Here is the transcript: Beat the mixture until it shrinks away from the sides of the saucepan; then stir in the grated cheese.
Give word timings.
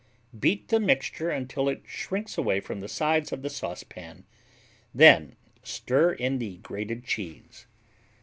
Beat 0.39 0.69
the 0.69 0.79
mixture 0.79 1.29
until 1.29 1.69
it 1.69 1.83
shrinks 1.85 2.35
away 2.35 2.59
from 2.59 2.79
the 2.79 2.87
sides 2.89 3.31
of 3.31 3.43
the 3.43 3.51
saucepan; 3.51 4.23
then 4.95 5.35
stir 5.61 6.13
in 6.13 6.39
the 6.39 6.57
grated 6.63 7.03
cheese. 7.03 7.67